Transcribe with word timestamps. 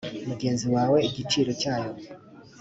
mugenzi 0.27 0.65
wawe 0.75 0.97
igiciro 1.09 1.51
cyayo 1.61 1.93